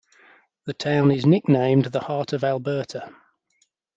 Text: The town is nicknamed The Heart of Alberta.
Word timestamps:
The 0.65 0.73
town 0.73 1.11
is 1.11 1.27
nicknamed 1.27 1.85
The 1.85 1.99
Heart 1.99 2.33
of 2.33 2.43
Alberta. 2.43 3.13